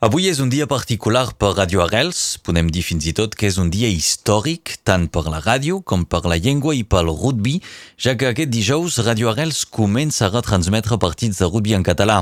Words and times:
Avui 0.00 0.30
és 0.30 0.38
un 0.40 0.48
dia 0.48 0.64
particular 0.64 1.34
per 1.36 1.50
Radio 1.58 1.82
Arrels, 1.84 2.38
podem 2.40 2.70
dir 2.72 2.80
fins 2.80 3.04
i 3.04 3.12
tot 3.12 3.34
que 3.36 3.44
és 3.50 3.58
un 3.60 3.68
dia 3.68 3.90
històric 3.92 4.78
tant 4.88 5.02
per 5.12 5.26
la 5.28 5.42
ràdio 5.44 5.82
com 5.84 6.06
per 6.08 6.22
la 6.24 6.38
llengua 6.40 6.72
i 6.72 6.86
pel 6.88 7.10
rugby, 7.10 7.58
ja 8.00 8.14
que 8.16 8.30
aquest 8.30 8.48
dijous 8.48 8.96
Radio 9.04 9.28
Arrels 9.28 9.66
comença 9.68 10.24
a 10.24 10.30
retransmetre 10.32 10.96
partits 10.96 11.42
de 11.42 11.48
rugby 11.50 11.76
en 11.76 11.84
català. 11.84 12.16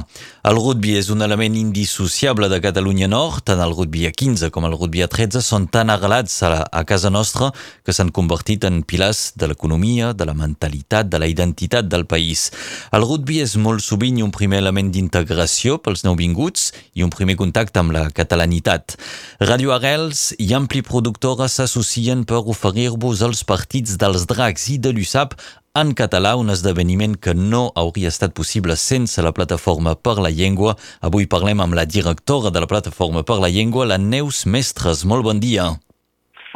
El 0.50 0.58
rugby 0.58 0.96
és 0.98 1.12
un 1.14 1.22
element 1.22 1.54
indissociable 1.54 2.48
de 2.50 2.58
Catalunya 2.64 3.06
Nord, 3.12 3.44
tant 3.46 3.62
el 3.62 3.76
rugby 3.76 4.08
a 4.08 4.10
15 4.10 4.50
com 4.50 4.66
el 4.66 4.74
rugby 4.74 5.06
a 5.06 5.08
13 5.14 5.38
són 5.38 5.70
tan 5.70 5.94
arrelats 5.94 6.34
a, 6.42 6.50
la, 6.56 6.66
a 6.66 6.82
casa 6.82 7.14
nostra 7.14 7.52
que 7.86 7.94
s'han 7.94 8.10
convertit 8.10 8.66
en 8.66 8.82
pilars 8.82 9.36
de 9.38 9.52
l'economia, 9.52 10.10
de 10.18 10.26
la 10.26 10.34
mentalitat, 10.34 11.06
de 11.14 11.22
la 11.22 11.30
identitat 11.30 11.86
del 11.86 12.08
país. 12.10 12.48
El 12.90 13.06
rugby 13.06 13.38
és 13.46 13.54
molt 13.54 13.86
sovint 13.86 14.18
un 14.26 14.34
primer 14.34 14.64
element 14.66 14.90
d'integració 14.90 15.78
pels 15.78 16.02
nouvinguts 16.02 16.72
i 16.98 17.06
un 17.06 17.14
primer 17.14 17.38
contacte 17.38 17.67
contacte 17.68 17.80
amb 17.80 17.92
la 17.92 18.10
catalanitat. 18.10 18.96
Radio 19.40 19.72
Arrels 19.72 20.34
i 20.38 20.54
Ampli 20.54 20.82
Productora 20.82 21.48
s'associen 21.48 22.24
per 22.24 22.46
oferir-vos 22.46 23.22
els 23.22 23.44
partits 23.44 23.96
dels 23.98 24.26
dracs 24.26 24.68
i 24.70 24.78
de 24.78 24.92
l'USAP 24.92 25.34
en 25.74 25.92
català, 25.94 26.36
un 26.36 26.50
esdeveniment 26.50 27.16
que 27.16 27.34
no 27.34 27.70
hauria 27.76 28.08
estat 28.08 28.32
possible 28.34 28.74
sense 28.76 29.22
la 29.22 29.32
Plataforma 29.32 29.94
per 29.94 30.18
la 30.18 30.30
Llengua. 30.30 30.76
Avui 31.00 31.26
parlem 31.26 31.60
amb 31.60 31.74
la 31.74 31.84
directora 31.84 32.50
de 32.50 32.60
la 32.60 32.66
Plataforma 32.66 33.22
per 33.22 33.38
la 33.38 33.48
Llengua, 33.48 33.86
la 33.86 33.98
Neus 33.98 34.46
Mestres. 34.46 35.04
Molt 35.04 35.22
bon 35.22 35.38
dia. 35.38 35.76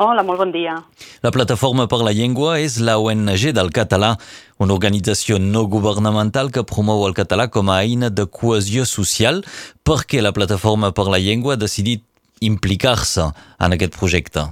Hola, 0.02 0.24
molt 0.26 0.40
bon 0.40 0.50
dia. 0.50 0.72
La 1.22 1.30
Plataforma 1.30 1.84
per 1.86 2.00
la 2.02 2.10
Llengua 2.16 2.56
és 2.58 2.80
la 2.82 2.96
ONG 2.98 3.52
del 3.54 3.68
català, 3.70 4.16
una 4.58 4.74
organització 4.74 5.36
no 5.38 5.62
governamental 5.70 6.50
que 6.50 6.64
promou 6.66 7.04
el 7.06 7.14
català 7.14 7.46
com 7.54 7.70
a 7.70 7.76
eina 7.84 8.10
de 8.10 8.24
cohesió 8.26 8.82
social. 8.88 9.44
Per 9.86 10.00
què 10.10 10.24
la 10.24 10.32
Plataforma 10.34 10.90
per 10.96 11.06
la 11.06 11.20
Llengua 11.22 11.54
ha 11.54 11.60
decidit 11.60 12.02
implicar-se 12.42 13.28
en 13.62 13.76
aquest 13.78 13.94
projecte? 14.00 14.48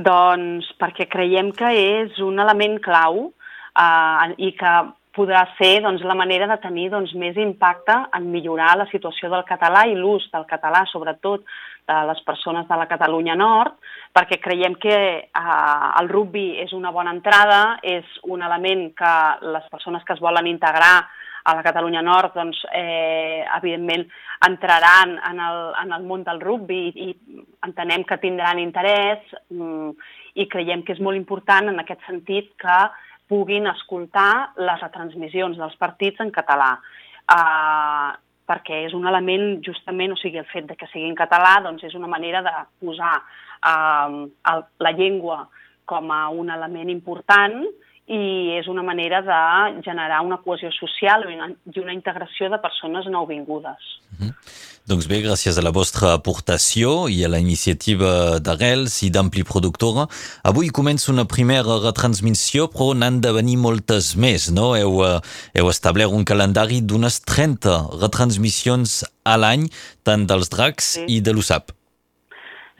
Doncs 0.00 0.72
perquè 0.80 1.04
creiem 1.12 1.52
que 1.52 1.74
és 1.76 2.16
un 2.24 2.40
element 2.40 2.80
clau 2.80 3.26
eh, 3.28 4.32
i 4.40 4.54
que 4.56 4.72
podrà 5.16 5.42
ser 5.58 5.82
doncs, 5.84 6.02
la 6.08 6.16
manera 6.16 6.48
de 6.48 6.56
tenir 6.62 6.88
doncs, 6.92 7.12
més 7.20 7.36
impacte 7.40 7.94
en 8.16 8.30
millorar 8.32 8.74
la 8.80 8.88
situació 8.90 9.30
del 9.32 9.44
català 9.48 9.84
i 9.88 9.96
l'ús 9.98 10.24
del 10.32 10.46
català, 10.48 10.84
sobretot 10.90 11.44
de 11.88 11.98
les 12.08 12.20
persones 12.24 12.68
de 12.68 12.78
la 12.78 12.86
Catalunya 12.88 13.34
Nord, 13.36 13.74
perquè 14.14 14.38
creiem 14.40 14.76
que 14.80 14.96
eh, 15.24 15.88
el 16.00 16.08
rugby 16.08 16.46
és 16.62 16.72
una 16.76 16.92
bona 16.94 17.12
entrada, 17.12 17.78
és 17.82 18.06
un 18.24 18.42
element 18.42 18.88
que 18.96 19.16
les 19.52 19.66
persones 19.72 20.04
que 20.06 20.16
es 20.16 20.22
volen 20.22 20.46
integrar 20.46 20.94
a 21.44 21.56
la 21.58 21.62
Catalunya 21.66 22.02
Nord, 22.06 22.36
doncs, 22.36 22.60
eh, 22.72 23.44
evidentment, 23.58 24.06
entraran 24.46 25.18
en 25.30 25.40
el, 25.40 25.60
en 25.82 25.92
el 25.92 26.04
món 26.06 26.22
del 26.24 26.40
rugby 26.40 26.84
i, 26.88 27.10
i 27.10 27.42
entenem 27.66 28.06
que 28.06 28.20
tindran 28.22 28.62
interès 28.62 29.22
mm, 29.50 29.90
i 30.38 30.46
creiem 30.50 30.82
que 30.86 30.94
és 30.96 31.02
molt 31.02 31.18
important 31.18 31.68
en 31.70 31.82
aquest 31.82 32.02
sentit 32.06 32.52
que 32.62 32.78
puguin 33.32 33.66
escoltar 33.70 34.52
les 34.60 34.82
retransmissions 34.84 35.56
dels 35.56 35.78
partits 35.80 36.20
en 36.20 36.32
català. 36.34 36.74
Uh, 37.32 38.12
perquè 38.48 38.82
és 38.88 38.96
un 38.96 39.06
element 39.08 39.62
justament, 39.64 40.12
o 40.12 40.18
sigui, 40.20 40.40
el 40.42 40.48
fet 40.50 40.66
de 40.68 40.76
que 40.76 40.88
sigui 40.90 41.08
en 41.08 41.16
català 41.16 41.54
doncs 41.64 41.86
és 41.88 41.94
una 41.96 42.10
manera 42.10 42.42
de 42.44 42.52
posar 42.82 43.14
uh, 43.22 44.26
el, 44.52 44.64
la 44.84 44.92
llengua 44.98 45.46
com 45.88 46.10
a 46.12 46.26
un 46.28 46.50
element 46.52 46.90
important 46.92 47.62
i 48.12 48.20
és 48.58 48.68
una 48.68 48.82
manera 48.82 49.22
de 49.22 49.38
generar 49.86 50.20
una 50.26 50.40
cohesió 50.42 50.72
social 50.74 51.24
i 51.30 51.36
una, 51.38 51.48
i 51.72 51.80
una 51.80 51.94
integració 51.94 52.50
de 52.52 52.60
persones 52.60 53.06
nouvingudes. 53.06 53.88
Mm 54.18 54.26
-hmm. 54.26 54.71
Doncs 54.82 55.06
bé, 55.06 55.20
gràcies 55.22 55.54
a 55.54 55.62
la 55.62 55.70
vostra 55.70 56.08
aportació 56.16 57.04
i 57.06 57.20
a 57.22 57.28
la 57.30 57.38
iniciativa 57.38 58.40
d'Arrels 58.42 58.96
i 59.06 59.12
d'Ampli 59.14 59.44
Productora, 59.46 60.08
avui 60.50 60.72
comença 60.74 61.12
una 61.12 61.22
primera 61.30 61.76
retransmissió, 61.84 62.66
però 62.72 62.88
n'han 62.98 63.20
de 63.22 63.30
venir 63.36 63.54
moltes 63.62 64.16
més, 64.18 64.48
no? 64.50 64.72
Heu, 64.74 64.98
uh, 65.06 65.22
heu 65.54 65.70
establert 65.70 66.10
un 66.10 66.26
calendari 66.26 66.80
d'unes 66.82 67.20
30 67.22 67.78
retransmissions 68.02 68.98
a 69.22 69.38
l'any, 69.38 69.70
tant 70.02 70.26
dels 70.26 70.50
dracs 70.50 70.92
sí. 70.98 71.06
i 71.06 71.22
de 71.22 71.30
l'USAP. 71.30 71.70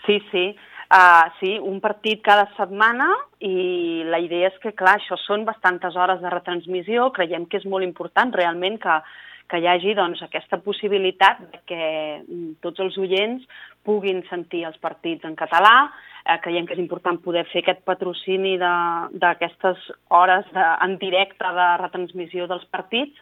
Sí, 0.02 0.18
sí. 0.34 0.46
Uh, 0.90 1.30
sí, 1.38 1.54
un 1.62 1.78
partit 1.80 2.26
cada 2.26 2.50
setmana 2.58 3.12
i 3.38 4.02
la 4.10 4.18
idea 4.18 4.50
és 4.50 4.58
que, 4.58 4.74
clar, 4.74 4.98
això 4.98 5.14
són 5.22 5.46
bastantes 5.46 5.94
hores 5.94 6.18
de 6.18 6.34
retransmissió, 6.34 7.12
creiem 7.14 7.46
que 7.46 7.62
és 7.62 7.70
molt 7.70 7.86
important 7.86 8.34
realment 8.34 8.82
que, 8.82 9.04
que 9.52 9.60
hi 9.60 9.68
hagi 9.68 9.92
doncs, 9.92 10.22
aquesta 10.24 10.56
possibilitat 10.64 11.42
que 11.68 11.82
mm, 12.22 12.56
tots 12.64 12.80
els 12.80 12.96
oients 12.96 13.44
puguin 13.84 14.22
sentir 14.30 14.62
els 14.64 14.78
partits 14.80 15.28
en 15.28 15.36
català, 15.36 15.90
eh, 16.24 16.38
creiem 16.40 16.64
que 16.66 16.72
és 16.78 16.80
important 16.80 17.20
poder 17.20 17.44
fer 17.50 17.60
aquest 17.60 17.82
patrocini 17.84 18.54
d'aquestes 18.56 19.90
hores 20.08 20.48
de, 20.56 20.66
en 20.86 20.96
directe 21.02 21.52
de 21.58 21.68
retransmissió 21.82 22.48
dels 22.48 22.64
partits, 22.72 23.12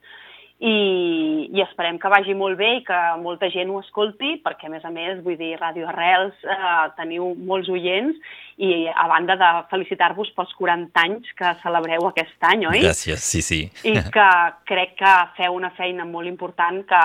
i, 0.60 1.48
i 1.56 1.62
esperem 1.64 1.96
que 2.00 2.10
vagi 2.12 2.34
molt 2.36 2.58
bé 2.60 2.68
i 2.76 2.82
que 2.84 2.98
molta 3.22 3.48
gent 3.52 3.70
ho 3.72 3.78
escolti, 3.80 4.34
perquè 4.44 4.68
a 4.68 4.72
més 4.74 4.84
a 4.84 4.92
més, 4.92 5.22
vull 5.24 5.38
dir, 5.40 5.54
Ràdio 5.56 5.88
Arrels 5.88 6.36
eh, 6.44 6.84
teniu 6.98 7.30
molts 7.48 7.70
oients 7.72 8.18
i 8.60 8.84
a 8.92 9.06
banda 9.08 9.38
de 9.40 9.48
felicitar-vos 9.70 10.28
pels 10.36 10.52
40 10.58 11.04
anys 11.06 11.32
que 11.38 11.54
celebreu 11.62 12.04
aquest 12.10 12.48
any, 12.50 12.66
oi? 12.68 12.82
Gràcies, 12.84 13.24
sí, 13.24 13.40
sí. 13.40 13.62
I 13.88 13.96
que 14.12 14.28
crec 14.68 14.98
que 15.00 15.14
feu 15.38 15.56
una 15.56 15.72
feina 15.80 16.04
molt 16.04 16.28
important 16.28 16.82
que, 16.90 17.02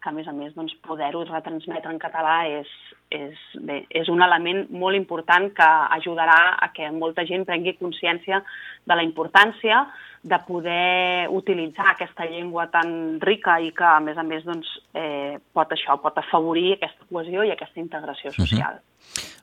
que 0.00 0.08
a 0.08 0.16
més 0.16 0.30
a 0.30 0.32
més, 0.32 0.56
doncs, 0.56 0.72
poder-ho 0.88 1.26
retransmetre 1.28 1.92
en 1.92 2.00
català 2.00 2.38
és, 2.48 2.72
és, 3.14 3.42
bé, 3.66 3.82
és 3.90 4.08
un 4.12 4.22
element 4.24 4.64
molt 4.70 4.98
important 4.98 5.50
que 5.56 5.68
ajudarà 5.98 6.38
a 6.60 6.70
que 6.74 6.90
molta 6.94 7.24
gent 7.28 7.46
prengui 7.48 7.76
consciència 7.78 8.42
de 8.84 8.96
la 8.98 9.04
importància 9.06 9.84
de 10.24 10.38
poder 10.46 11.28
utilitzar 11.28 11.90
aquesta 11.90 12.24
llengua 12.30 12.66
tan 12.72 13.20
rica 13.20 13.58
i 13.60 13.70
que, 13.76 13.84
a 13.84 14.00
més 14.00 14.18
a 14.18 14.24
més, 14.24 14.44
doncs, 14.48 14.70
eh, 14.96 15.36
pot 15.52 15.72
això, 15.76 15.98
pot 16.00 16.16
afavorir 16.18 16.74
aquesta 16.78 17.06
cohesió 17.10 17.44
i 17.44 17.52
aquesta 17.52 17.80
integració 17.80 18.32
mhm. 18.32 18.40
social. 18.40 18.74
Uh 18.74 18.80
-huh. 18.80 18.93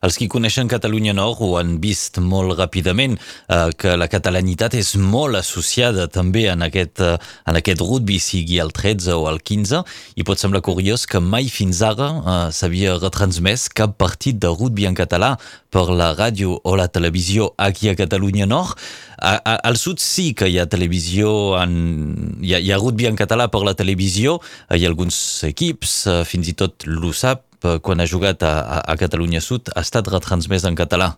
Els 0.01 0.15
qui 0.17 0.25
coneixen 0.33 0.69
Catalunya 0.69 1.13
Nord 1.13 1.43
ho 1.45 1.51
han 1.59 1.75
vist 1.81 2.17
molt 2.25 2.55
ràpidament, 2.57 3.19
eh, 3.53 3.69
que 3.77 3.93
la 3.93 4.07
catalanitat 4.09 4.73
és 4.79 4.95
molt 4.97 5.37
associada 5.37 6.07
també 6.09 6.47
en 6.49 6.65
aquest, 6.65 6.99
eh, 7.05 7.19
en 7.45 7.59
aquest 7.59 7.83
rugby, 7.85 8.17
sigui 8.17 8.57
el 8.63 8.73
13 8.73 9.13
o 9.13 9.27
el 9.29 9.37
15, 9.45 9.83
i 10.15 10.25
pot 10.25 10.41
semblar 10.41 10.63
curiós 10.65 11.05
que 11.05 11.21
mai 11.21 11.49
fins 11.53 11.83
ara 11.85 12.09
eh, 12.17 12.51
s'havia 12.51 12.97
retransmès 12.97 13.67
cap 13.69 13.93
partit 14.01 14.39
de 14.41 14.49
rugby 14.49 14.87
en 14.89 14.97
català 14.97 15.37
per 15.69 15.85
la 15.93 16.15
ràdio 16.17 16.57
o 16.63 16.75
la 16.75 16.87
televisió 16.87 17.53
aquí 17.57 17.89
a 17.89 17.95
Catalunya 17.95 18.49
Nord. 18.49 18.73
A, 19.21 19.37
a, 19.37 19.55
al 19.69 19.77
sud 19.77 20.01
sí 20.01 20.33
que 20.33 20.49
hi 20.49 20.57
ha 20.57 20.65
televisió, 20.65 21.61
en, 21.61 22.41
hi, 22.41 22.55
ha, 22.55 22.57
hi 22.57 22.73
ha 22.73 22.81
rugby 22.81 23.05
en 23.05 23.15
català 23.15 23.51
per 23.53 23.61
la 23.61 23.77
televisió, 23.77 24.39
hi 24.73 24.81
ha 24.81 24.89
alguns 24.89 25.43
equips, 25.45 26.07
eh, 26.09 26.19
fins 26.25 26.49
i 26.49 26.57
tot 26.57 26.89
l'USAP, 26.89 27.50
quan 27.83 28.01
ha 28.01 28.09
jugat 28.09 28.43
a, 28.43 28.81
a 28.81 28.95
Catalunya 28.99 29.41
Sud, 29.43 29.73
ha 29.75 29.83
estat 29.85 30.09
retransmès 30.11 30.65
en 30.69 30.77
català. 30.77 31.13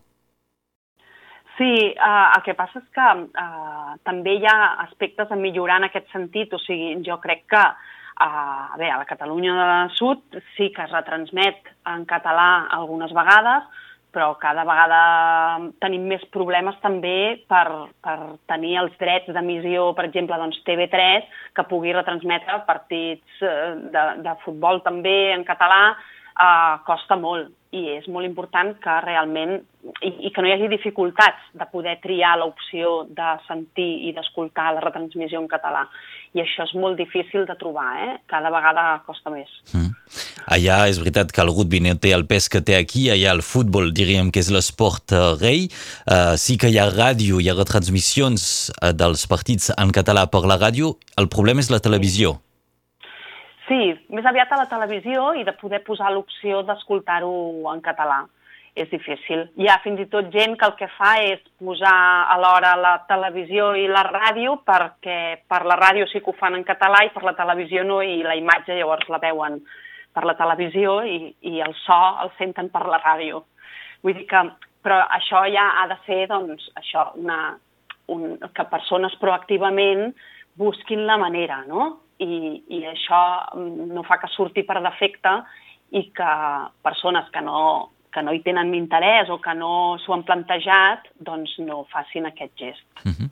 Sí, 1.58 1.70
uh, 1.94 2.30
el 2.34 2.42
que 2.46 2.56
passa 2.58 2.80
és 2.82 2.86
que 2.96 3.10
uh, 3.14 3.94
també 4.08 4.40
hi 4.40 4.48
ha 4.50 4.58
aspectes 4.88 5.30
a 5.30 5.38
millorar 5.38 5.78
en 5.82 5.90
aquest 5.90 6.10
sentit, 6.12 6.54
o 6.54 6.60
sigui, 6.64 6.96
jo 7.06 7.20
crec 7.22 7.46
que 7.54 7.62
a, 7.62 8.30
veure, 8.78 8.92
a 8.96 9.00
la 9.04 9.10
Catalunya 9.10 9.54
de 9.60 9.96
Sud 10.00 10.42
sí 10.58 10.72
que 10.74 10.86
es 10.86 10.94
retransmet 10.94 11.70
en 11.94 12.06
català 12.10 12.66
algunes 12.74 13.14
vegades, 13.14 13.70
però 14.14 14.32
cada 14.42 14.66
vegada 14.66 15.00
tenim 15.82 16.06
més 16.10 16.22
problemes 16.34 16.78
també 16.84 17.42
per, 17.50 17.66
per 18.06 18.18
tenir 18.50 18.76
els 18.84 18.94
drets 19.02 19.30
d'emissió, 19.34 19.92
per 19.98 20.06
exemple, 20.10 20.38
doncs 20.38 20.62
TV3, 20.68 21.30
que 21.58 21.66
pugui 21.70 21.94
retransmetre 21.94 22.60
partits 22.68 23.42
de, 23.42 24.04
de 24.26 24.36
futbol 24.46 24.84
també 24.86 25.34
en 25.34 25.46
català, 25.48 25.96
eh, 26.40 26.80
costa 26.88 27.20
molt 27.20 27.52
i 27.74 27.88
és 27.96 28.06
molt 28.12 28.28
important 28.28 28.76
que 28.82 28.96
realment 29.02 29.56
i, 30.06 30.12
i 30.28 30.32
que 30.32 30.44
no 30.44 30.50
hi 30.50 30.54
hagi 30.54 30.70
dificultats 30.72 31.48
de 31.58 31.66
poder 31.72 31.96
triar 32.04 32.36
l'opció 32.40 33.08
de 33.10 33.32
sentir 33.48 33.90
i 34.08 34.14
d'escoltar 34.16 34.70
la 34.76 34.84
retransmissió 34.84 35.42
en 35.42 35.50
català. 35.50 35.88
I 36.38 36.44
això 36.44 36.68
és 36.68 36.74
molt 36.78 36.98
difícil 36.98 37.48
de 37.50 37.56
trobar, 37.58 37.90
eh? 38.06 38.14
Cada 38.30 38.50
vegada 38.54 38.86
costa 39.08 39.34
més. 39.34 39.50
Mm. 39.74 39.92
Allà 40.54 40.78
és 40.90 41.02
veritat 41.02 41.34
que 41.34 41.42
el 41.44 41.52
rugby 41.52 41.82
no 41.84 41.94
té 41.98 42.14
el 42.16 42.26
pes 42.30 42.50
que 42.50 42.62
té 42.62 42.78
aquí, 42.78 43.08
allà 43.14 43.34
el 43.34 43.44
futbol 43.46 43.92
diríem 43.94 44.32
que 44.34 44.42
és 44.42 44.54
l'esport 44.54 45.14
uh, 45.14 45.34
rei. 45.42 45.68
Uh, 46.06 46.34
sí 46.38 46.58
que 46.62 46.70
hi 46.70 46.80
ha 46.82 46.90
ràdio, 46.94 47.42
hi 47.42 47.50
ha 47.50 47.58
retransmissions 47.58 48.48
uh, 48.78 48.94
dels 48.94 49.28
partits 49.30 49.74
en 49.78 49.94
català 49.94 50.26
per 50.30 50.46
la 50.50 50.62
ràdio, 50.62 50.96
el 51.18 51.30
problema 51.30 51.62
és 51.62 51.74
la 51.74 51.82
televisió. 51.84 52.38
Sí. 52.38 52.53
Sí, 53.68 53.94
més 54.12 54.26
aviat 54.28 54.52
a 54.52 54.60
la 54.60 54.70
televisió 54.72 55.32
i 55.40 55.46
de 55.48 55.54
poder 55.56 55.84
posar 55.88 56.12
l'opció 56.12 56.64
d'escoltar-ho 56.68 57.36
en 57.72 57.84
català. 57.86 58.24
És 58.74 58.90
difícil. 58.90 59.44
Hi 59.62 59.68
ha 59.70 59.76
fins 59.84 60.00
i 60.02 60.08
tot 60.10 60.32
gent 60.34 60.56
que 60.58 60.66
el 60.66 60.74
que 60.80 60.88
fa 60.96 61.12
és 61.22 61.42
posar 61.62 61.94
alhora 62.34 62.72
la 62.82 62.94
televisió 63.06 63.68
i 63.78 63.84
la 63.86 64.02
ràdio 64.08 64.56
perquè 64.66 65.18
per 65.46 65.60
la 65.70 65.78
ràdio 65.78 66.08
sí 66.10 66.24
que 66.26 66.34
ho 66.34 66.40
fan 66.40 66.58
en 66.58 66.66
català 66.66 67.04
i 67.06 67.12
per 67.14 67.22
la 67.28 67.36
televisió 67.38 67.84
no 67.86 68.00
i 68.02 68.24
la 68.26 68.34
imatge 68.40 68.74
llavors 68.74 69.06
la 69.14 69.22
veuen 69.22 69.60
per 70.14 70.26
la 70.26 70.34
televisió 70.40 71.04
i, 71.06 71.20
i 71.54 71.62
el 71.62 71.78
so 71.84 72.00
el 72.24 72.34
senten 72.40 72.72
per 72.74 72.88
la 72.90 72.98
ràdio. 73.04 73.44
Vull 74.02 74.18
dir 74.18 74.26
que, 74.30 74.42
però 74.82 75.04
això 75.20 75.46
ja 75.54 75.70
ha 75.78 75.86
de 75.94 76.00
ser, 76.08 76.24
doncs, 76.34 76.66
això, 76.82 77.12
una, 77.22 77.40
un, 78.10 78.40
que 78.58 78.70
persones 78.74 79.14
proactivament 79.22 80.10
busquin 80.58 81.06
la 81.06 81.20
manera, 81.22 81.62
no? 81.70 81.92
I, 82.24 82.64
I 82.78 82.84
això 82.94 83.20
no 83.94 84.04
fa 84.08 84.20
que 84.22 84.32
surti 84.32 84.64
per 84.68 84.80
defecte 84.84 85.42
i 85.94 86.08
que 86.16 86.32
persones 86.86 87.28
que 87.34 87.42
no, 87.46 87.60
que 88.14 88.24
no 88.26 88.34
hi 88.34 88.42
tenen 88.46 88.74
interès 88.78 89.30
o 89.34 89.40
que 89.42 89.54
no 89.58 89.98
s'ho 90.02 90.16
han 90.16 90.26
plantejat, 90.28 91.10
doncs 91.20 91.58
no 91.66 91.84
facin 91.94 92.30
aquest 92.30 92.54
gest. 92.58 92.86
Uh 93.06 93.12
-huh. 93.12 93.30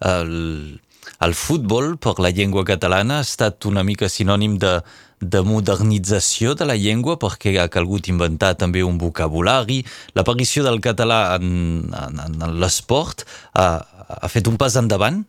el, 0.00 0.80
el 1.20 1.34
futbol 1.34 1.96
per 1.96 2.18
la 2.18 2.30
llengua 2.30 2.64
catalana 2.64 3.18
ha 3.18 3.26
estat 3.26 3.64
una 3.64 3.82
mica 3.82 4.08
sinònim 4.08 4.58
de, 4.58 4.80
de 5.20 5.40
modernització 5.42 6.54
de 6.54 6.64
la 6.64 6.76
llengua 6.76 7.18
perquè 7.18 7.56
ha 7.58 7.68
calgut 7.68 8.08
inventar 8.08 8.54
també 8.54 8.82
un 8.82 8.98
vocabulari. 8.98 9.84
L'aparició 10.14 10.62
del 10.64 10.80
català 10.80 11.36
en, 11.36 11.90
en, 11.92 12.20
en 12.42 12.60
l'esport 12.60 13.24
ha, 13.54 13.82
ha 14.22 14.28
fet 14.28 14.46
un 14.46 14.56
pas 14.56 14.76
endavant? 14.76 15.24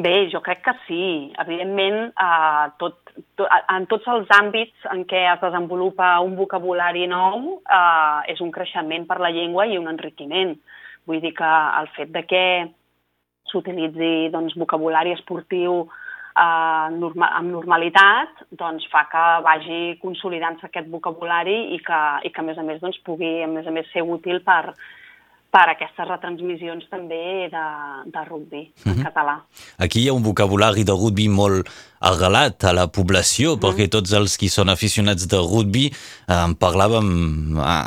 Bé, 0.00 0.30
jo 0.32 0.40
crec 0.40 0.62
que 0.64 0.72
sí. 0.86 1.04
Evidentment, 1.42 2.12
eh, 2.16 2.66
tot, 2.80 2.96
tot, 3.36 3.48
en 3.74 3.86
tots 3.90 4.06
els 4.08 4.30
àmbits 4.32 4.86
en 4.94 5.02
què 5.04 5.26
es 5.28 5.40
desenvolupa 5.42 6.14
un 6.24 6.38
vocabulari 6.38 7.04
nou 7.10 7.58
eh, 7.60 8.32
és 8.32 8.40
un 8.40 8.52
creixement 8.54 9.04
per 9.08 9.18
la 9.20 9.32
llengua 9.34 9.66
i 9.68 9.76
un 9.76 9.90
enriquiment. 9.92 10.54
Vull 11.04 11.20
dir 11.20 11.34
que 11.36 11.50
el 11.80 11.90
fet 11.96 12.14
de 12.14 12.22
que 12.30 12.44
s'utilitzi 13.50 14.30
doncs, 14.32 14.56
vocabulari 14.62 15.12
esportiu 15.18 15.82
eh, 15.82 16.86
norma, 16.96 17.28
amb 17.36 17.52
normalitat, 17.58 18.46
doncs 18.62 18.86
fa 18.94 19.04
que 19.12 19.26
vagi 19.44 19.82
consolidant-se 20.00 20.70
aquest 20.70 20.88
vocabulari 20.88 21.58
i 21.76 21.82
que, 21.84 22.00
i 22.24 22.32
que 22.32 22.40
a 22.40 22.46
més 22.48 22.56
a 22.56 22.64
més 22.64 22.80
doncs, 22.80 23.02
pugui 23.04 23.42
a 23.44 23.50
més 23.52 23.68
a 23.68 23.76
més 23.76 23.92
ser 23.92 24.06
útil 24.16 24.40
per, 24.48 24.62
per 25.50 25.66
aquestes 25.72 26.06
retransmissions 26.06 26.86
també 26.90 27.48
de, 27.50 27.64
de 28.14 28.24
rugby 28.28 28.62
en 28.62 28.70
mm 28.70 28.92
-hmm. 28.92 29.04
català. 29.04 29.36
Aquí 29.78 30.00
hi 30.00 30.08
ha 30.08 30.12
un 30.12 30.22
vocabulari 30.22 30.84
de 30.84 30.92
rugby 30.92 31.28
molt 31.28 31.68
arrelat 32.00 32.64
a 32.64 32.72
la 32.72 32.86
població, 32.86 33.50
mm 33.50 33.58
-hmm. 33.58 33.64
perquè 33.64 33.88
tots 33.88 34.12
els 34.12 34.36
qui 34.36 34.48
són 34.48 34.68
aficionats 34.68 35.26
de 35.26 35.36
rugby 35.36 35.86
eh, 35.86 36.44
en 36.44 36.54
parlàvem 36.54 37.08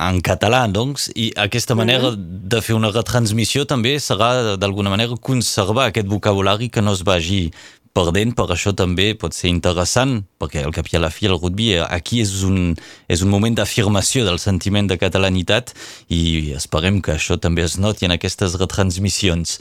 en 0.09 0.21
català, 0.21 0.67
doncs, 0.67 1.11
i 1.15 1.31
aquesta 1.35 1.75
manera 1.75 2.11
mm 2.11 2.15
-hmm. 2.15 2.47
de 2.53 2.61
fer 2.61 2.75
una 2.75 2.91
retransmissió 2.91 3.65
també 3.65 3.95
serà 3.99 4.57
d'alguna 4.57 4.89
manera 4.89 5.13
conservar 5.21 5.85
aquest 5.87 6.07
vocabulari 6.07 6.69
que 6.69 6.81
no 6.81 6.91
es 6.91 7.03
vagi 7.03 7.51
perdent, 7.93 8.33
per 8.33 8.47
això 8.53 8.73
també 8.73 9.11
pot 9.19 9.35
ser 9.37 9.51
interessant, 9.53 10.23
perquè 10.41 10.63
al 10.65 10.73
cap 10.75 10.89
i 10.89 10.97
a 10.97 11.01
la 11.03 11.11
fi 11.13 11.27
el 11.29 11.37
rugby 11.37 11.69
eh, 11.75 11.83
aquí 11.85 12.19
és 12.23 12.41
un, 12.47 12.73
és 13.11 13.21
un 13.21 13.29
moment 13.31 13.53
d'afirmació 13.55 14.25
del 14.25 14.39
sentiment 14.41 14.89
de 14.89 14.97
catalanitat 14.99 15.71
i 16.11 16.53
esperem 16.57 16.99
que 17.05 17.13
això 17.15 17.37
també 17.41 17.63
es 17.63 17.77
noti 17.77 18.07
en 18.07 18.15
aquestes 18.15 18.57
retransmissions. 18.59 19.59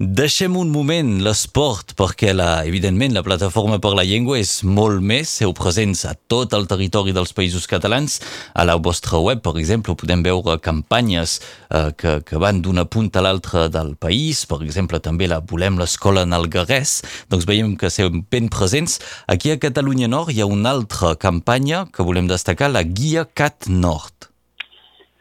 Deixem 0.00 0.56
un 0.56 0.72
moment 0.72 1.12
l'esport, 1.24 1.92
perquè 1.98 2.32
la, 2.32 2.64
evidentment 2.64 3.14
la 3.14 3.24
plataforma 3.26 3.78
per 3.84 3.92
la 3.98 4.06
llengua 4.08 4.40
és 4.40 4.62
molt 4.64 5.04
més, 5.04 5.36
seu 5.42 5.52
presents 5.56 6.06
a 6.08 6.14
tot 6.30 6.56
el 6.56 6.66
territori 6.70 7.12
dels 7.12 7.36
països 7.36 7.68
catalans. 7.70 8.16
A 8.56 8.64
la 8.64 8.78
vostra 8.80 9.20
web, 9.20 9.44
per 9.44 9.54
exemple, 9.60 9.96
podem 9.98 10.24
veure 10.24 10.56
campanyes 10.64 11.36
eh, 11.68 11.92
que, 12.00 12.16
que 12.24 12.40
van 12.40 12.62
d'una 12.64 12.88
punta 12.88 13.20
a 13.20 13.26
l'altra 13.28 13.68
del 13.68 13.94
país, 14.00 14.44
per 14.48 14.62
exemple, 14.64 15.02
també 15.04 15.28
la 15.28 15.42
Volem 15.44 15.76
l'escola 15.78 16.24
en 16.24 16.32
el 16.32 16.48
Garès, 16.50 16.96
doncs 17.30 17.44
veiem 17.46 17.73
que 17.80 17.90
siguem 17.92 18.24
ben 18.30 18.50
presents. 18.52 18.98
Aquí 19.28 19.52
a 19.52 19.58
Catalunya 19.60 20.08
Nord 20.08 20.32
hi 20.34 20.42
ha 20.42 20.48
una 20.50 20.72
altra 20.74 21.14
campanya 21.20 21.84
que 21.94 22.06
volem 22.06 22.28
destacar, 22.30 22.70
la 22.70 22.82
Guia 22.82 23.26
Cat 23.26 23.68
Nord. 23.68 24.30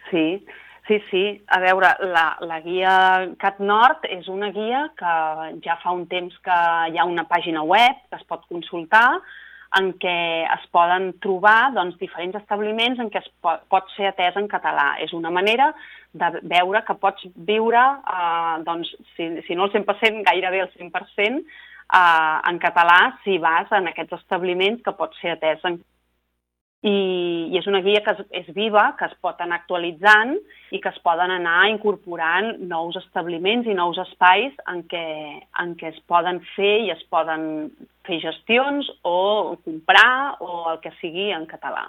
Sí, 0.10 0.44
sí, 0.88 1.00
sí. 1.10 1.24
A 1.48 1.60
veure, 1.64 1.94
la, 2.14 2.26
la 2.42 2.60
Guia 2.66 2.98
Cat 3.42 3.60
Nord 3.60 4.06
és 4.10 4.28
una 4.30 4.52
guia 4.56 4.88
que 5.00 5.14
ja 5.66 5.80
fa 5.84 5.96
un 5.96 6.06
temps 6.12 6.36
que 6.46 6.60
hi 6.92 7.00
ha 7.00 7.08
una 7.10 7.26
pàgina 7.30 7.64
web 7.66 8.04
que 8.10 8.20
es 8.20 8.28
pot 8.30 8.46
consultar 8.52 9.08
en 9.80 9.90
què 9.98 10.18
es 10.46 10.66
poden 10.74 11.12
trobar 11.24 11.74
doncs, 11.74 11.98
diferents 12.02 12.38
establiments 12.38 13.02
en 13.02 13.10
què 13.10 13.24
es 13.24 13.30
pot, 13.42 13.64
pot 13.74 13.90
ser 13.96 14.12
atès 14.12 14.38
en 14.38 14.48
català. 14.52 14.94
És 15.02 15.14
una 15.18 15.32
manera 15.34 15.72
de 16.14 16.30
veure 16.44 16.84
que 16.86 16.96
pots 17.02 17.26
viure, 17.50 17.84
eh, 18.14 18.56
doncs, 18.68 18.94
si, 19.16 19.30
si 19.48 19.58
no 19.58 19.70
el 19.70 19.74
100%, 19.74 20.22
gairebé 20.30 20.62
el 20.68 20.72
100%, 20.78 21.42
eh, 21.92 22.38
en 22.50 22.60
català 22.64 23.00
si 23.24 23.40
vas 23.42 23.72
en 23.72 23.90
aquests 23.92 24.22
establiments 24.22 24.84
que 24.86 24.96
pot 24.98 25.16
ser 25.22 25.36
atès 25.38 25.64
en 25.68 25.82
i, 26.84 27.48
i 27.48 27.56
és 27.56 27.68
una 27.72 27.80
guia 27.80 28.02
que 28.04 28.12
és, 28.12 28.26
és 28.44 28.48
viva, 28.56 28.90
que 29.00 29.08
es 29.08 29.16
pot 29.24 29.40
anar 29.42 29.62
actualitzant 29.62 30.36
i 30.76 30.82
que 30.84 30.92
es 30.92 31.00
poden 31.06 31.32
anar 31.32 31.70
incorporant 31.72 32.58
nous 32.60 32.98
establiments 33.00 33.70
i 33.72 33.76
nous 33.78 34.00
espais 34.04 34.52
en 34.68 34.84
què, 34.92 35.06
en 35.64 35.74
què 35.80 35.94
es 35.94 36.00
poden 36.12 36.42
fer 36.58 36.74
i 36.84 36.92
es 36.92 37.04
poden 37.14 37.72
fer 38.04 38.20
gestions 38.26 38.90
o 39.08 39.56
comprar 39.64 40.44
o 40.44 40.66
el 40.74 40.82
que 40.84 40.92
sigui 41.00 41.32
en 41.32 41.48
català. 41.48 41.88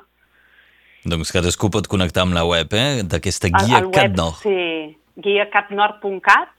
Doncs 1.04 1.34
cadascú 1.34 1.68
pot 1.74 1.90
connectar 1.90 2.22
amb 2.24 2.38
la 2.38 2.46
web 2.46 2.70
eh, 2.78 3.02
d'aquesta 3.02 3.50
guia 3.50 3.82
el, 3.82 3.90
el 3.90 3.92
CatNord. 3.92 4.44
Sí, 4.46 4.94
guiacatnord.cat, 5.26 6.53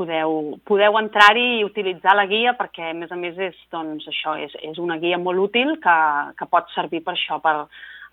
podeu, 0.00 0.36
podeu 0.68 0.98
entrar-hi 1.00 1.60
i 1.60 1.64
utilitzar 1.66 2.16
la 2.16 2.26
guia 2.30 2.56
perquè, 2.58 2.90
a 2.90 2.96
més 2.96 3.12
a 3.12 3.18
més, 3.20 3.36
és, 3.50 3.56
doncs, 3.74 4.08
això, 4.08 4.36
és, 4.40 4.54
és 4.72 4.80
una 4.80 4.96
guia 5.02 5.20
molt 5.20 5.44
útil 5.50 5.76
que, 5.84 5.96
que 6.38 6.48
pot 6.48 6.70
servir 6.74 7.02
per 7.04 7.14
això, 7.16 7.40
per 7.44 7.56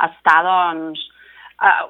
estar, 0.09 0.41
doncs, 0.45 1.07
eh, 1.61 1.85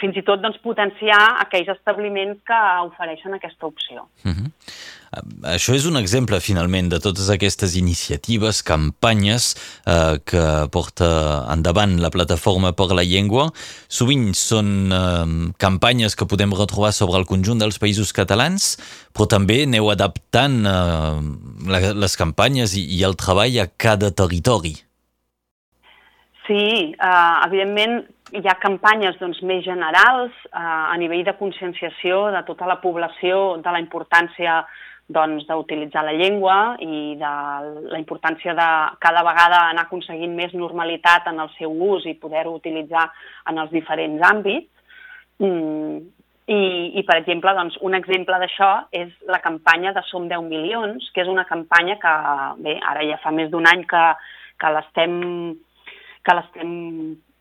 fins 0.00 0.16
i 0.18 0.24
tot 0.26 0.42
doncs, 0.42 0.60
potenciar 0.64 1.20
aquells 1.44 1.70
establiments 1.74 2.40
que 2.46 2.60
ofereixen 2.88 3.34
aquesta 3.34 3.66
opció. 3.66 4.08
Uh 4.24 4.30
mhm. 4.30 4.46
-huh. 4.46 4.96
Això 5.48 5.72
és 5.72 5.86
un 5.88 5.96
exemple, 5.96 6.38
finalment, 6.44 6.90
de 6.92 6.98
totes 7.00 7.30
aquestes 7.32 7.74
iniciatives, 7.76 8.62
campanyes 8.62 9.54
eh, 9.86 10.18
que 10.24 10.68
porta 10.70 11.46
endavant 11.48 11.96
la 12.02 12.10
plataforma 12.10 12.74
per 12.76 12.90
la 12.92 13.06
llengua. 13.08 13.48
Sovint 13.88 14.34
són 14.34 14.92
eh, 14.92 15.52
campanyes 15.56 16.14
que 16.14 16.28
podem 16.28 16.52
retrobar 16.52 16.92
sobre 16.92 17.16
el 17.16 17.24
conjunt 17.24 17.58
dels 17.58 17.80
països 17.80 18.12
catalans, 18.12 18.76
però 19.16 19.26
també 19.26 19.62
aneu 19.62 19.88
adaptant 19.90 20.60
eh, 20.66 21.94
les 21.94 22.16
campanyes 22.16 22.76
i, 22.76 22.84
i 22.98 23.02
el 23.02 23.16
treball 23.16 23.58
a 23.64 23.66
cada 23.78 24.12
territori. 24.12 24.76
Sí, 26.48 26.94
eh, 26.96 27.34
evidentment 27.44 28.02
hi 28.32 28.44
ha 28.44 28.58
campanyes 28.60 29.16
doncs, 29.20 29.40
més 29.46 29.64
generals 29.64 30.34
eh, 30.50 30.58
a 30.58 30.96
nivell 31.00 31.24
de 31.24 31.36
conscienciació 31.38 32.28
de 32.34 32.42
tota 32.48 32.68
la 32.68 32.78
població 32.82 33.56
de 33.64 33.72
la 33.72 33.80
importància 33.80 34.60
doncs, 35.08 35.46
d'utilitzar 35.48 36.04
la 36.04 36.12
llengua 36.12 36.56
i 36.84 37.16
de 37.16 37.32
la 37.94 38.00
importància 38.00 38.52
de 38.54 38.68
cada 39.00 39.22
vegada 39.24 39.62
anar 39.70 39.86
aconseguint 39.86 40.34
més 40.36 40.52
normalitat 40.52 41.30
en 41.30 41.40
el 41.40 41.48
seu 41.56 41.72
ús 41.72 42.04
i 42.06 42.18
poder-ho 42.20 42.52
utilitzar 42.58 43.06
en 43.48 43.62
els 43.64 43.72
diferents 43.72 44.24
àmbits. 44.28 44.68
Mm, 45.40 46.02
i, 46.48 46.60
I, 46.96 47.02
per 47.08 47.18
exemple, 47.20 47.52
doncs, 47.56 47.76
un 47.84 47.96
exemple 47.96 48.36
d'això 48.40 48.68
és 48.96 49.08
la 49.28 49.40
campanya 49.44 49.94
de 49.96 50.02
Som 50.08 50.28
10 50.28 50.44
milions, 50.48 51.08
que 51.14 51.24
és 51.24 51.28
una 51.28 51.44
campanya 51.48 51.98
que, 52.00 52.12
bé, 52.64 52.76
ara 52.92 53.04
ja 53.08 53.18
fa 53.24 53.32
més 53.32 53.50
d'un 53.52 53.68
any 53.68 53.84
que, 53.88 54.04
que 54.60 54.74
l'estem 54.76 55.16
que 56.24 56.34
l'estem 56.36 56.70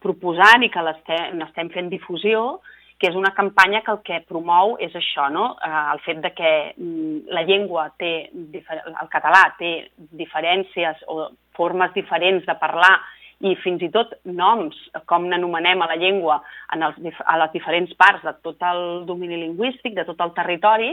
proposant 0.03 0.63
i 0.65 0.71
que 0.73 0.83
n'estem 0.83 1.69
fent 1.73 1.89
difusió, 1.89 2.59
que 2.97 3.11
és 3.11 3.17
una 3.17 3.33
campanya 3.37 3.83
que 3.85 3.93
el 3.93 3.99
que 4.05 4.23
promou 4.29 4.75
és 4.81 4.93
això, 4.97 5.27
no? 5.29 5.51
Eh, 5.61 5.83
el 5.93 5.99
fet 6.05 6.21
de 6.23 6.31
que 6.33 6.53
mm, 6.73 7.27
la 7.33 7.43
llengua 7.45 7.91
té, 8.01 8.13
el 8.33 9.11
català 9.13 9.43
té 9.59 9.73
diferències 10.17 11.03
o 11.13 11.29
formes 11.57 11.93
diferents 11.93 12.45
de 12.47 12.57
parlar 12.57 12.95
i 13.45 13.53
fins 13.61 13.83
i 13.85 13.91
tot 13.93 14.15
noms, 14.25 14.77
com 15.05 15.27
n'anomenem 15.29 15.83
a 15.85 15.89
la 15.91 15.99
llengua 16.01 16.39
en 16.73 16.87
els, 16.87 16.97
a 17.21 17.37
les 17.43 17.53
diferents 17.53 17.93
parts 17.99 18.25
de 18.25 18.33
tot 18.41 18.65
el 18.65 19.05
domini 19.05 19.37
lingüístic, 19.43 19.93
de 19.93 20.07
tot 20.07 20.23
el 20.25 20.33
territori, 20.33 20.89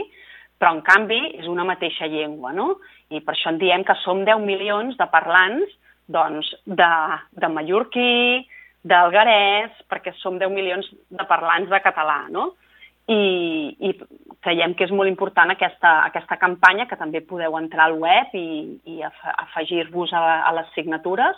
però 0.61 0.75
en 0.75 0.83
canvi 0.85 1.17
és 1.39 1.49
una 1.49 1.65
mateixa 1.65 2.05
llengua, 2.07 2.53
no? 2.53 2.75
I 3.09 3.21
per 3.25 3.33
això 3.33 3.49
en 3.49 3.57
diem 3.61 3.83
que 3.85 3.97
som 4.03 4.21
10 4.27 4.45
milions 4.45 4.93
de 4.99 5.09
parlants 5.09 5.73
doncs, 6.05 6.51
de, 6.69 6.91
de 7.33 7.49
mallorquí, 7.49 8.45
del 8.85 9.11
garès, 9.13 9.73
perquè 9.89 10.13
som 10.21 10.37
10 10.41 10.53
milions 10.53 10.87
de 10.93 11.25
parlants 11.29 11.71
de 11.71 11.81
català, 11.81 12.25
no? 12.29 12.51
I, 13.09 13.75
i 13.85 13.91
creiem 14.45 14.73
que 14.77 14.87
és 14.87 14.93
molt 14.93 15.09
important 15.09 15.51
aquesta, 15.53 15.99
aquesta 16.07 16.37
campanya, 16.41 16.87
que 16.89 16.97
també 16.97 17.21
podeu 17.25 17.57
entrar 17.57 17.89
al 17.89 17.99
web 18.01 18.33
i, 18.37 18.47
i 18.89 19.01
afegir-vos 19.05 20.13
a, 20.13 20.23
a 20.49 20.53
les 20.57 20.69
signatures 20.77 21.37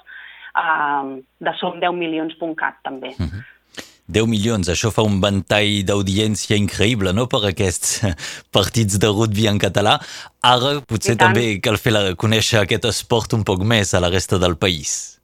uh, 0.55 1.15
de 1.43 1.53
som10milions.cat, 1.59 2.83
també. 2.87 3.15
Uh 3.19 3.27
-huh. 3.27 3.45
10 4.07 4.27
milions, 4.31 4.69
això 4.71 4.89
fa 4.91 5.03
un 5.03 5.19
ventall 5.19 5.83
d'audiència 5.83 6.55
increïble, 6.55 7.11
no?, 7.13 7.27
per 7.27 7.43
aquests 7.49 8.01
partits 8.55 8.97
de 8.99 9.07
rugby 9.07 9.47
en 9.47 9.59
català. 9.59 9.99
Ara 10.41 10.79
potser 10.87 11.17
també 11.17 11.59
cal 11.59 11.77
fer 11.77 11.91
la, 11.91 12.15
conèixer 12.15 12.61
aquest 12.61 12.85
esport 12.85 13.33
un 13.33 13.43
poc 13.43 13.63
més 13.63 13.93
a 13.93 13.99
la 13.99 14.09
resta 14.09 14.39
del 14.39 14.55
país. 14.55 15.16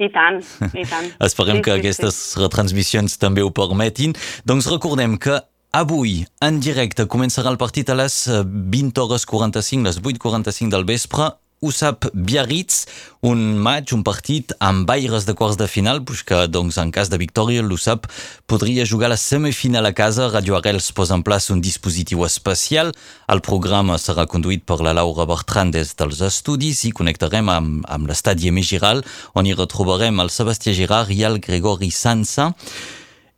I 0.00 0.08
tant, 0.12 0.40
i 0.72 0.86
tant. 0.88 1.10
Esperem 1.28 1.60
sí, 1.60 1.64
que 1.66 1.74
sí, 1.74 1.80
aquestes 1.82 2.18
sí. 2.32 2.40
retransmissions 2.40 3.18
també 3.20 3.44
ho 3.44 3.52
permetin. 3.52 4.16
Doncs 4.48 4.70
recordem 4.72 5.18
que 5.20 5.42
Avui, 5.70 6.24
en 6.42 6.56
directe, 6.58 7.04
començarà 7.06 7.46
el 7.52 7.56
partit 7.60 7.92
a 7.92 7.94
les 7.94 8.14
20 8.26 9.04
hores 9.04 9.22
45, 9.22 9.84
les 9.86 10.00
8.45 10.02 10.72
del 10.72 10.82
vespre, 10.88 11.28
USAP 11.60 12.06
Biarritz, 12.14 12.86
un 13.20 13.40
maig, 13.60 13.90
un 13.92 14.00
partit 14.00 14.54
amb 14.64 14.88
aires 14.94 15.26
de 15.28 15.34
quarts 15.36 15.58
de 15.60 15.66
final, 15.68 15.98
que 16.24 16.46
doncs, 16.48 16.78
en 16.80 16.88
cas 16.88 17.10
de 17.12 17.18
victòria 17.20 17.60
l'USAP 17.60 18.06
podria 18.48 18.86
jugar 18.88 19.10
la 19.12 19.18
semifinal 19.20 19.84
a 19.84 19.92
casa. 19.92 20.30
Radio 20.32 20.56
Arrels 20.56 20.88
posa 20.96 21.18
en 21.18 21.22
plaça 21.22 21.52
un 21.52 21.60
dispositiu 21.60 22.24
especial. 22.24 22.94
El 23.28 23.42
programa 23.44 23.98
serà 24.00 24.24
conduït 24.24 24.64
per 24.64 24.78
la 24.80 24.94
Laura 24.96 25.26
Bertran 25.28 25.68
des 25.74 25.92
dels 26.00 26.22
estudis 26.24 26.80
i 26.88 26.94
connectarem 26.96 27.52
amb, 27.52 27.84
amb 27.84 28.08
l'estadi 28.08 28.48
Emé 28.48 28.64
Giral, 28.64 29.04
on 29.36 29.44
hi 29.44 29.52
retrobarem 29.52 30.16
el 30.24 30.32
Sebastià 30.32 30.72
Girard 30.72 31.12
i 31.12 31.20
el 31.28 31.42
Gregori 31.44 31.92
Sansa. 31.92 32.54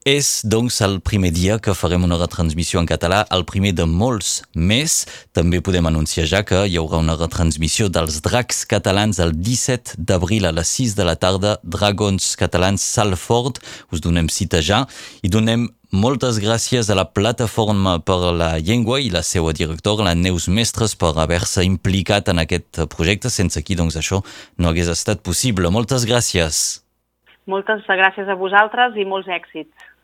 És, 0.03 0.41
doncs, 0.43 0.81
el 0.83 0.97
primer 0.99 1.29
dia 1.31 1.61
que 1.63 1.77
farem 1.79 2.03
una 2.03 2.17
retransmissió 2.19 2.81
en 2.81 2.89
català, 2.91 3.21
el 3.31 3.45
primer 3.47 3.71
de 3.79 3.85
molts 3.87 4.41
més. 4.59 5.05
També 5.31 5.61
podem 5.63 5.87
anunciar 5.87 6.25
ja 6.27 6.41
que 6.43 6.65
hi 6.67 6.75
haurà 6.81 6.99
una 6.99 7.15
retransmissió 7.15 7.87
dels 7.87 8.17
dracs 8.25 8.65
catalans 8.67 9.21
el 9.23 9.31
17 9.39 10.01
d'abril 10.03 10.49
a 10.49 10.51
les 10.57 10.73
6 10.75 10.97
de 10.99 11.07
la 11.07 11.15
tarda, 11.15 11.53
Dragons 11.63 12.33
Catalans 12.41 12.83
Salford. 12.83 13.61
Us 13.95 14.03
donem 14.03 14.27
cita 14.27 14.59
ja 14.59 14.81
i 15.23 15.31
donem 15.31 15.69
moltes 15.95 16.43
gràcies 16.43 16.91
a 16.91 16.99
la 16.99 17.07
plataforma 17.07 18.01
per 18.03 18.35
la 18.35 18.57
llengua 18.59 18.99
i 18.99 19.07
la 19.15 19.23
seva 19.23 19.55
directora, 19.55 20.09
la 20.11 20.17
Neus 20.19 20.49
Mestres, 20.51 20.97
per 20.99 21.15
haver-se 21.15 21.63
implicat 21.63 22.27
en 22.35 22.43
aquest 22.43 22.83
projecte, 22.91 23.31
sense 23.31 23.63
qui 23.63 23.79
doncs 23.79 24.01
això 24.03 24.25
no 24.59 24.75
hagués 24.75 24.91
estat 24.91 25.23
possible. 25.23 25.71
Moltes 25.71 26.11
gràcies. 26.11 26.83
Moltes 27.47 27.87
gràcies 27.87 28.27
a 28.27 28.39
vosaltres 28.39 28.99
i 28.99 29.07
molts 29.07 29.31
èxits. 29.31 29.92